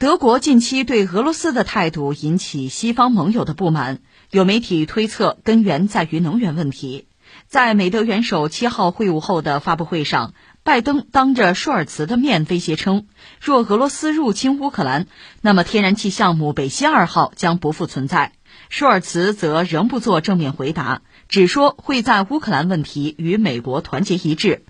[0.00, 3.98] 德国近期对俄罗斯的态度引起西方盟友的不满，
[4.30, 7.06] 有媒体推测根源在于能源问题。
[7.48, 10.32] 在美德元首七号会晤后的发布会上，
[10.62, 13.08] 拜登当着舒尔茨的面威胁称，
[13.42, 15.06] 若俄罗斯入侵乌克兰，
[15.42, 18.32] 那么天然气项目北溪二号将不复存在。
[18.70, 24.64] 舒尔茨则仍不做正面回答，只说会在乌克兰问题与美国团结一致。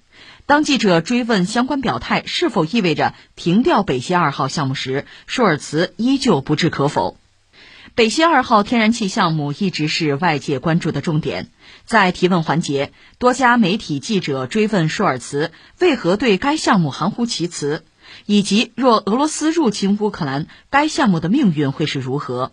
[0.50, 7.16] 当记者追问相关表态是否意味着停掉北溪二号项目时，舒尔茨依旧不置可否。
[7.94, 11.50] 北溪二号天然气项目一直是外界关注的重点。
[11.84, 17.84] 在提问环节，多家媒体记者追问舒尔茨为何对该项目含糊其辞，
[18.26, 22.50] 以及若俄罗斯入侵乌克兰，该项目的命运会是如何。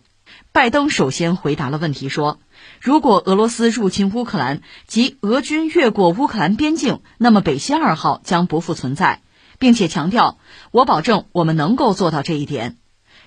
[0.51, 2.39] 拜登首先回答了问题，说
[2.81, 9.21] ：“如果俄罗斯入侵乌克兰，即俄军越过乌克兰边境，那么北溪二号将不复存在，
[9.59, 10.39] 并且强调，
[10.71, 12.77] 我保证我们能够做到这一点。”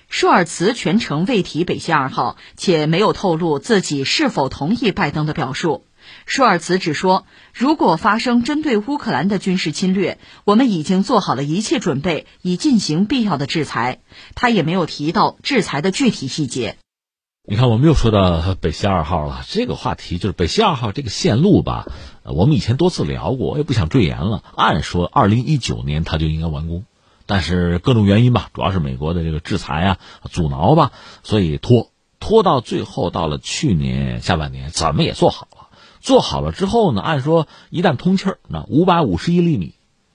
[0.09, 5.85] 舒尔茨全程未提北溪二号，且没有透露自己是否同意拜登的表述。
[6.25, 13.99] 舒尔茨只说：“如果发生针对乌克兰的军事侵略，我们已经做好了一切准备，以进行必要的制裁。”
[14.35, 16.75] 他也没有提到制裁的具体细节。
[17.43, 19.43] 你看，我们又说到北溪二号了。
[19.47, 21.87] 这个话题就是北溪二号这个线路吧？
[22.23, 24.43] 我们以前多次聊过，我也不想赘言了。
[24.55, 26.85] 按说二零一九年它就应该完工。
[27.25, 29.97] 但是各种原因吧，主要是美国的这个制裁啊、
[30.29, 30.91] 阻挠吧，
[31.23, 31.89] 所以拖
[32.19, 35.69] 拖到最后，到了去年下半年，怎么也做好了。
[35.99, 39.73] 做好了之后呢，按说一旦通气儿，那五百五十一厘米，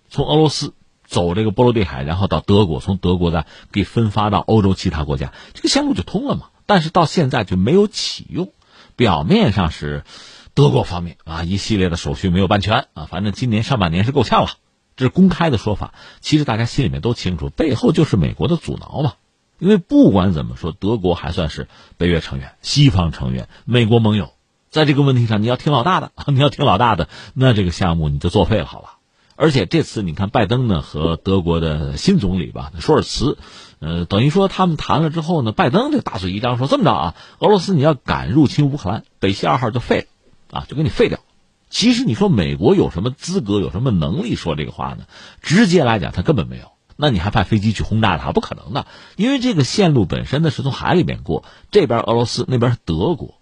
[0.09, 0.75] 从俄罗斯
[1.05, 6.51] 走这个波罗的海，然后到德国，从德国再给分发到欧洲其他国家，这个线路就通了嘛。
[6.67, 8.53] 但是到现在就没有启用，
[8.97, 10.05] 表面上是
[10.53, 14.51] 德国方面啊一系列的手续没有办全啊，反正今年上半年是够呛了。
[14.97, 19.15] 这是公开的说法，其实大家心里面都清楚，背后就是美国的阻挠嘛。
[19.59, 24.33] 因为不管怎么说，德国还算是北约成员、西方成员、美国盟友，
[24.71, 28.96] 在这个问题上，你要听老大的，你要听老大的，那这个项目你就作废了，好吧？
[29.37, 33.39] 而且这次你看，拜登呢和德国的新总理吧，舒尔茨，
[33.79, 40.09] 呃，等于说他们谈了之后呢，拜登这大嘴一张说这么着啊，俄罗斯你要敢入侵乌克兰，北溪二号就废
[40.51, 41.21] 了，啊，就给你废掉。
[41.69, 45.05] 其实你说美国有什么资格、有什么能力说这个话呢？
[45.43, 46.73] 直接来讲，他根本没有。
[46.97, 48.33] 那你还派飞机去轰炸它？
[48.33, 48.87] 不可能的，
[49.17, 53.35] 因为这个线路本身呢是从海里面过，这边俄罗斯，那边是德国，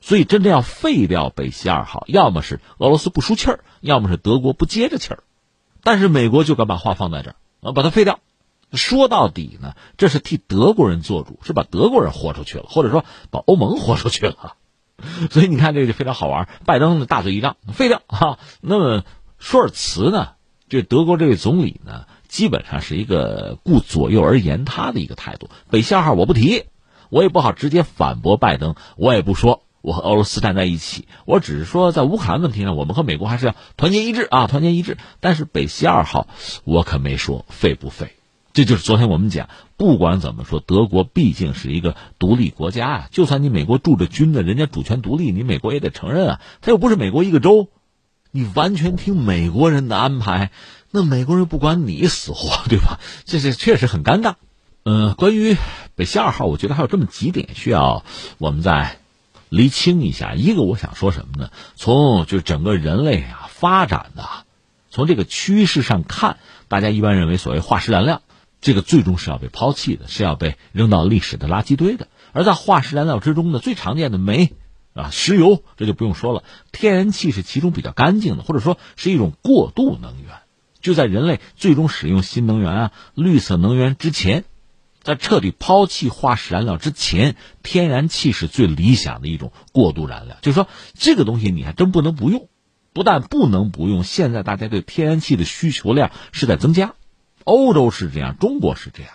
[0.00, 5.24] 所以真正要废掉北溪二号，要么是俄罗斯不输气儿，要么是德国不接着气儿。
[5.82, 8.20] 但是美国就敢把话放在这儿啊，把它废掉。
[8.72, 14.54] 说到底呢，这是替德国人做主，是把德国人豁出去了，或者说把欧盟豁出去了。
[15.30, 18.38] 所以你看这个就非常好玩，拜登的大嘴一张废掉哈。
[18.60, 19.04] 那么
[19.38, 20.28] 舒尔茨呢？
[20.68, 25.50] 这德国这位总理呢，基本上是一个顾左右而言他的一个态度。
[25.70, 26.64] 北溪二号我不提，
[27.10, 34.96] 我也不好直接反驳拜登，我也不说我和俄罗斯站在一起，我只是说在乌克兰问题上，我们和美国还是要团结一致啊，团结一致。
[35.20, 36.28] 但是北溪二号
[36.64, 38.14] 我可没说废不废。
[38.54, 39.48] 这就是昨天我们讲，
[39.78, 43.08] 不管怎么说，德国毕竟是一个独立国家啊。
[43.10, 46.40] 就算你美国驻着军的，人家主权独立，你美国也得承认啊。
[46.60, 47.68] 他又不是美国一个州，
[48.30, 50.50] 你完全听美国人的安排，
[50.90, 53.00] 那美国人不管你死活，对吧？
[53.24, 54.34] 这这确实很尴尬。
[54.84, 55.56] 嗯，关于
[55.94, 58.04] 北溪二号，我觉得还有这么几点需要
[58.36, 58.98] 我们在
[59.52, 60.34] 厘清一下。
[60.34, 61.50] 一个，我想说什么呢？
[61.76, 64.24] 从就整个人类啊发展的，
[64.88, 68.22] 从这个趋势上看，大家一般认为所谓化石燃料。
[68.62, 72.08] 这个最终是要被抛弃的，是要被扔到历史的垃圾堆的。
[72.32, 74.54] 而在化石燃料之中呢，最常见的煤
[74.94, 76.44] 啊、石油，这就不用说了。
[76.70, 80.30] 天然气是其中比较干净的，或者说是一种过渡能源。
[80.80, 84.44] 就在人类最终使用新能源啊、绿色能源之前，
[85.02, 90.36] 在彻底抛弃化石燃料之前，天然气是最理想的一种过渡燃料。
[90.42, 92.48] 就是说，这个东西你还真不能不用。
[92.94, 96.92] 不但不能不用，现在大家对天然气的需求量是在增加。
[97.42, 99.12] 欧洲是这样，中国是这样，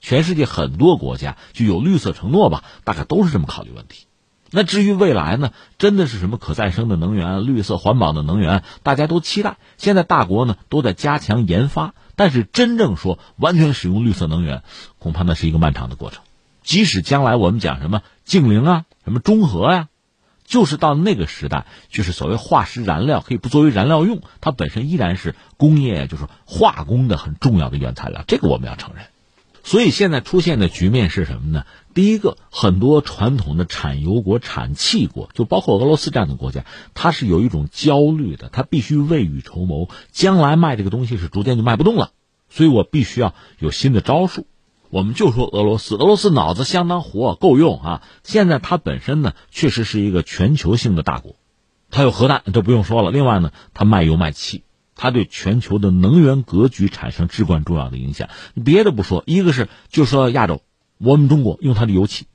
[0.00, 4.06] 全世界很多国家就有绿色承诺吧，大概都是这么考虑问题。
[4.50, 9.56] 那至于未来呢，真的是什么可再生的能源、绿色环保的能源，大家都期待。
[9.76, 14.62] 现在大国呢都在加强研发，但是真正说完全使用绿色能源，
[14.98, 16.22] 恐怕那是一个漫长的过程。
[16.62, 19.88] 即使将来我们讲什么净零啊，什么中和呀。
[20.48, 29.06] 就是到那个时代，就是所谓化石燃料可以不作为燃料用，它本身依然是工业，就是化工的很重要的原材料，这个我们要承认。
[29.66, 31.66] 所以现在出现的局面是什么呢？
[31.92, 36.64] 第一个，很多传统的产油国、产气国，就包括俄罗斯这样的国家，
[36.94, 42.12] 它是有一种焦虑的，它必须未雨绸缪，将来卖这个东西是逐渐就卖不动了，
[42.48, 44.46] 所以我必须要有新的招数。
[44.88, 48.02] 我们就说俄罗斯，俄罗斯脑子相当活，够用啊。
[48.22, 51.34] 现在它本身呢，确实是一个全球性的大国，
[51.90, 53.10] 它有核弹，这不用说了。
[53.10, 54.62] 另外呢，它卖油卖气，
[54.96, 58.28] 它对全球的能源格局产生至关重要的影响。
[58.64, 60.62] 别的不说，一个是就说亚洲，
[60.98, 62.26] 我们中国用它的油气，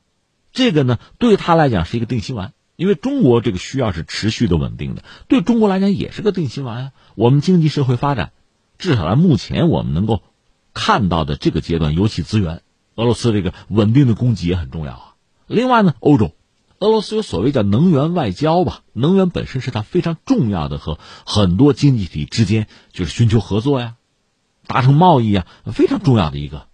[0.53, 6.91] 这个呢对他来讲是一个定心丸，因为中国这个需要是持续的稳定的，对中国来讲也是个定心丸啊。
[7.15, 8.31] 我们经济社会发展，
[8.77, 10.21] 至少在目前我们能够。
[10.73, 12.61] 看到的这个阶段，油气资源，
[12.95, 15.15] 俄罗斯这个稳定的供给也很重要啊。
[15.45, 16.33] 另外呢，欧洲，
[16.81, 20.97] 俄罗斯有所谓叫能源外交吧，能源本身是它非常重要的和
[21.27, 23.97] 很多经济体之间就是寻求合作呀，
[24.65, 26.65] 达成贸易啊，非常重要的一个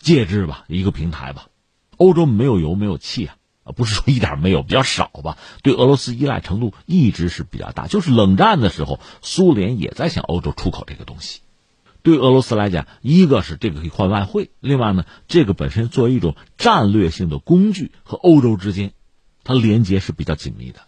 [0.00, 1.46] 介质吧，一个平台吧。
[1.96, 3.26] 欧洲没有油没有气，
[3.62, 5.38] 啊不是说一点没有，比较少吧。
[5.62, 11.38] 对俄罗斯依赖程度一直是比较大，就是冷战的时候，苏联也在向欧洲出口这个东西。
[12.02, 18.92] 对俄罗斯来讲，一个是这个可以换外汇，另外呢，这个本身作为一种战略性的工具，和欧洲之间，
[19.44, 20.80] 它连接是比较紧密的。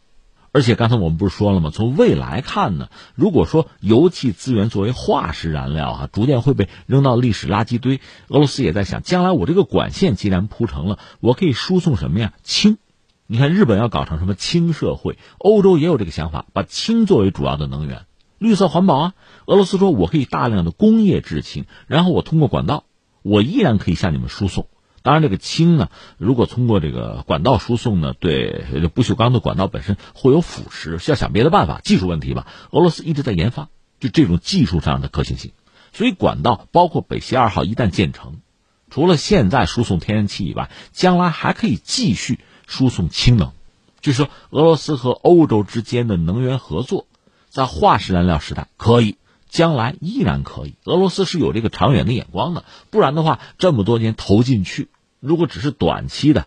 [0.53, 1.71] 而且刚才我们不是说了吗？
[1.75, 12.33] 从未来看呢，如果说油气资源作为化石燃料啊，逐渐会被扔到历史垃圾堆，俄罗斯也在想，将来我这个管线既然铺成了，我可以输送什么呀？
[12.45, 12.79] 氢。
[13.27, 18.03] 你看日本要搞成什么氢社会，欧洲也有这个想法，把氢作为主要的能源。
[18.39, 19.15] 绿色环保啊！
[19.47, 22.85] 俄罗斯说，我可以大量的工业制氢，然后我通过管道，
[23.23, 24.69] 我依然可以向你们输送。
[25.05, 28.65] 当然，这个氢呢，如果通过这个管道输送呢，对
[28.95, 32.47] 不锈钢的管道本身会有腐蚀，需要想别的办法，技术问题吧。
[32.71, 33.69] 俄罗斯一直在研发，
[34.01, 35.53] 就这种技术上的可行性。
[35.93, 38.41] 所以，管道包括北溪二号一旦建成，
[38.89, 43.53] 除了现在输送天然气以外，将来还可以继续输送氢能。
[44.01, 47.07] 就是说，俄罗斯和欧洲之间的能源合作。
[47.51, 49.17] 在化石燃料时代可以，
[49.49, 50.75] 将来依然可以。
[50.85, 54.89] 俄罗斯是有这个长远的眼光的，不然的话，这么多年投进去，
[55.25, 56.47] 如果只是短期的、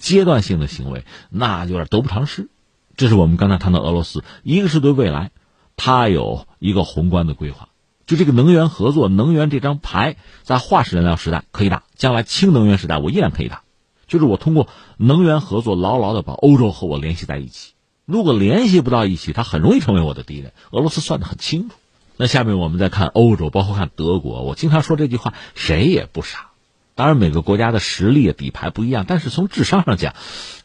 [0.00, 2.48] 阶段性的行为，那有点得不偿失。
[2.96, 5.30] 这是我们刚才谈到俄罗斯，一个是对未来，
[5.76, 7.68] 它有一个宏观的规划，
[8.06, 13.62] 就这个能源合作、能源这张牌，在化石燃料时代可以打，将来氢能源时代我依然可以打，
[14.08, 14.66] 就是我通过
[14.96, 17.74] 能源合作，牢牢的把欧洲和我联系在一起。
[18.04, 20.52] 如果联系不到一起，他很容易成为我的敌人。
[20.72, 21.76] 俄罗斯算得很清楚。
[22.16, 24.42] 那下面我们再看欧洲，包括看德国。
[24.42, 26.47] 我经常说这句话，谁也不傻。
[26.98, 30.14] 当然，每个国家的实力底牌不一样，但是从智商上讲，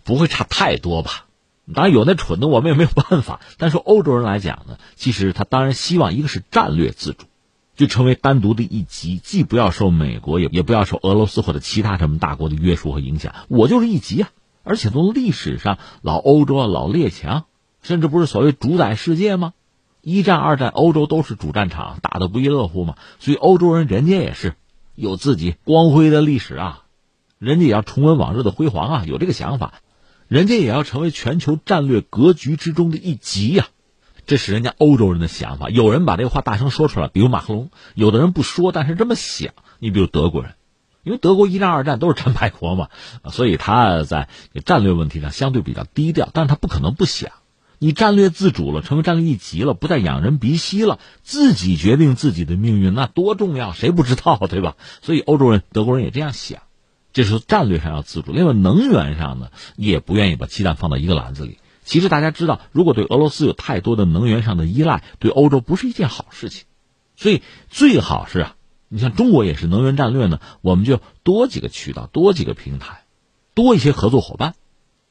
[0.04, 1.28] 不会差太多吧？
[1.76, 3.40] 当然有那蠢的，我们也没有办法。
[3.60, 7.26] 但是欧洲人来讲呢，其实他当然希望一个是战略自主，
[7.76, 13.36] 就成为单独的一极，既不要受美国，也也不要受俄罗斯或者其他什么大国的约束和影响。
[13.48, 14.30] 我就是一极啊。
[14.64, 17.46] 而且从历史上，老欧洲啊，老列强，
[17.84, 19.54] 甚至不是所谓主宰世界吗？
[20.02, 22.96] 一战、二战，欧洲都是主战场，打得不亦乐乎嘛。
[23.20, 24.56] 所以欧洲人人家也是
[24.96, 26.84] 有自己光辉的历史啊，
[27.40, 29.76] 人家也要重温往日的辉煌啊，有这个想法，
[30.28, 33.68] 人家也要成为全球战略格局之中的一极呀。
[34.26, 35.70] 这是人家欧洲人的想法。
[35.70, 39.54] 有人把这个话大声说出来，比如马克龙；有的人不说，但是这么想。
[39.80, 40.54] 你比如德国人。
[41.04, 42.88] 因为德国一战、二战都是战败国嘛，
[43.30, 44.30] 所以他在
[44.64, 47.34] 战略问题上相对比较低调，但是他不可能不想。
[47.84, 54.78] 你战略自主了，成为战略一级了，不再仰人鼻息了，自己决定自己的命运，那多重要，谁不知道，对吧？
[55.02, 56.62] 所以欧洲人、德国人也这样想，
[57.12, 58.32] 这是战略上要自主。
[58.32, 61.58] 另外，能源上呢，也不愿意把鸡蛋放到一个篮子里。
[61.84, 66.64] 其实大家知道，如果对俄罗斯有太多的能源上的依赖，对欧洲不是一件好事情。
[67.18, 68.56] 所以最好是啊。
[68.88, 73.04] 你像中国也是能源战略呢，我们就多几个渠道，多几个平台，
[73.54, 74.56] 多一些合作伙伴，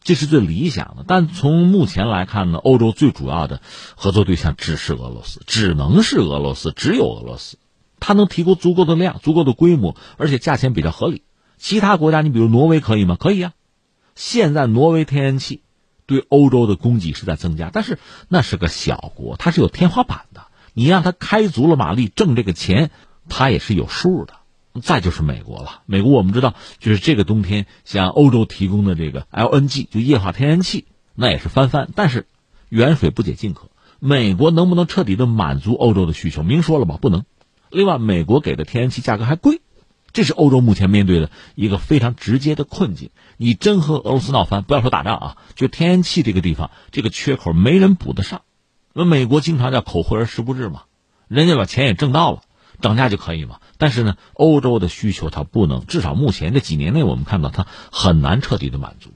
[0.02, 1.04] 这是最理想的。
[1.06, 3.60] 但从目前来看呢，欧洲最主要的
[3.96, 7.58] 合作对象只是俄罗斯，只能是俄罗斯，只有俄罗斯，
[8.00, 11.22] 它能提供足够的量、足够的规模，而且价钱比较合理。
[11.58, 13.16] 其他国家，你比如挪威可以吗？
[13.18, 13.52] 可以啊。
[14.14, 15.62] 现在挪威天然气
[16.06, 20.42] 对欧洲的供给是在增加，但是那是个小国，它是有天花板的。
[20.74, 22.90] 你让它开足了马力挣这个钱。
[23.28, 24.34] 它也是有数的，
[24.80, 25.82] 再就是美国了。
[25.84, 31.90] 美国我们知道，就是这个冬天向欧洲提供的这个 LNG 就液化天然气，那也是翻番。
[31.94, 32.26] 但是
[32.70, 36.42] 远水不解近渴，美国能不能彻底的满足欧洲的需求？
[36.42, 37.24] 明说了吧，不能。
[37.68, 39.60] 另外，美国给的天然气价格还贵，
[40.12, 43.10] 这是欧洲目前面对的一个非常直接的困境。
[43.36, 48.42] 你真和俄罗斯闹翻，不要说打仗啊，就天然气这个地方，这个缺口没人补得上。
[48.94, 50.82] 那美国经常叫口惠而实不至嘛，
[51.28, 52.42] 人家把钱也挣到了。
[52.80, 53.60] 涨价就可以嘛？
[53.82, 59.10] 但是呢，欧洲的需求它不能，至少目前这几年内，我们看到它很难彻底的满足。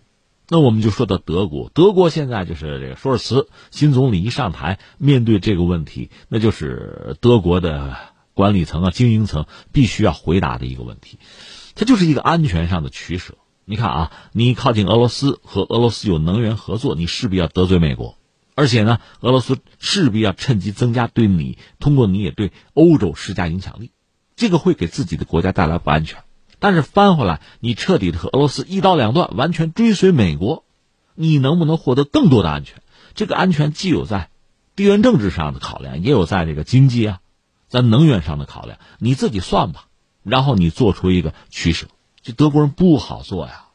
[0.49, 7.97] 那我们就说到德国，德国现在就是这个舒尔茨新总理一上台，面对这个问题，那就是德国的
[8.35, 11.21] 管理层啊、经营层必须要回答的一个问题。
[11.77, 13.39] 它就是一个安全上的取舍。
[13.65, 18.19] 你看啊，你靠近俄罗斯和俄罗斯有能源合作，你势必要得罪美国，
[18.57, 23.93] 而且呢，俄罗斯势必要趁机增加对你，通过你也对欧洲施加影响力，
[24.37, 26.23] 这个会给自己的国家带来不安全。
[26.59, 30.65] 但是翻回来，你彻底的和俄罗斯一刀两断，完全追随美国，
[31.15, 32.83] 你能不能获得更多的安全？
[33.15, 34.31] 这个安全既有在
[34.75, 37.21] 地缘政治上的考量，也有在这个经济啊，
[37.69, 39.87] 在能源上的考量，你自己算吧，
[40.23, 41.89] 然后你做出一个取舍。
[42.23, 43.67] 这德国人不好做呀，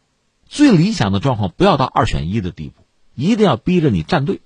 [0.47, 2.83] 最理想的状况不要到二选一的地步，
[3.15, 4.41] 一定要逼着你站队，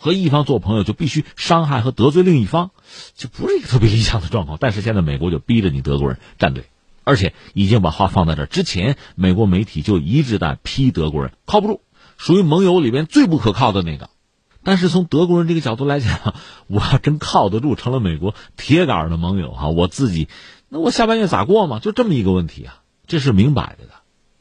[0.00, 2.70] 和一方做朋友就必须伤害和得罪另一方，
[3.14, 4.56] 这不是一个特别理想的状况。
[4.58, 6.64] 但是现在美国就逼着你德国人站队，
[7.04, 8.46] 而且已经把话放在这儿。
[8.46, 11.82] 之前美国媒体就一直在批德国人靠不住，
[12.16, 14.08] 属于盟友里边最不可靠的那个。
[14.62, 16.34] 但是从德国人这个角度来讲，
[16.66, 20.28] 我要真靠得住，成了美国铁杆的盟友哈，我自己
[20.70, 21.78] 那我下半月咋过嘛？
[21.78, 22.82] 就这么一个问题啊。
[23.06, 23.92] 这是明摆着的，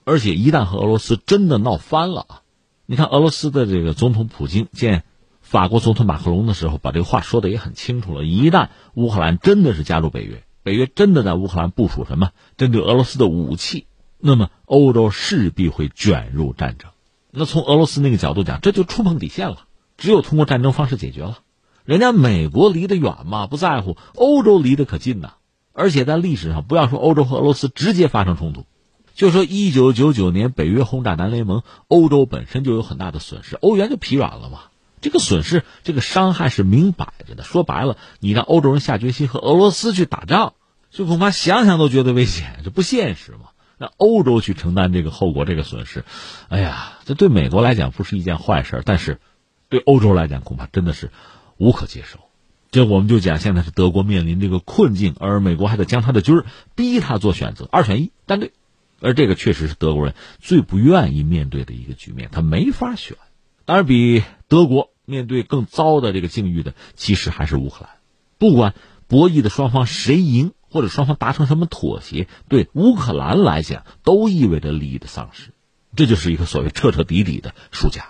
[0.04, 2.42] 而且一旦和俄罗斯真的闹翻了啊，
[2.86, 5.04] 你看俄罗斯的这个总统普京见
[5.50, 8.24] 法国总统马克龙的时候，把这个话说的也很清楚了。
[8.24, 13.88] 一旦乌克兰真的是加入北约，北约真的在乌克兰部署什么针对俄罗斯的武器，
[14.20, 16.92] 那么欧洲势必会卷入战争。
[17.32, 19.66] 那从俄罗斯那个角度讲，这就触碰底线了，
[19.98, 21.40] 只有通过战争方式解决了。
[21.84, 25.34] 人家美国离得远嘛，不在乎；欧洲离得可近呐。
[25.74, 28.68] 而且在历史上，不要说欧洲和俄罗斯直接发生冲突，
[29.16, 34.60] 就说一九九九年北约轰炸南联盟，欧洲本身就有很大的损失，欧元就疲软了嘛。
[35.02, 37.44] 这个损失，这个伤害是明摆着的。
[37.44, 40.54] 说白了，你让欧洲人下决心和俄罗斯去打仗，
[40.92, 43.50] 就恐怕想想都觉得危险，这不现实嘛。
[43.78, 46.04] 让欧洲去承担这个后果，这个损失，
[46.50, 49.22] 哎呀，这对美国来讲不是一件坏事，但是
[49.70, 51.12] 对欧洲来讲，恐怕真的是
[51.56, 52.20] 无可接受。
[52.72, 58.52] 这我们就讲，现在是德国面临这个困境，而美国还得将他的军儿逼他做选择，二选一，站队，
[59.00, 63.16] 而这个确实是德国人最不愿意面对的一个局面，他没法选。
[63.70, 67.92] 而，比德国面对更糟的这个境遇的，其实还是乌克兰。
[68.40, 68.74] 不管
[69.08, 75.52] 博弈的双方谁赢，或者双方达成什么妥协，对乌克兰来讲都意味着利益的丧失，
[75.96, 78.08] 这就是一个所谓彻彻底底的输家。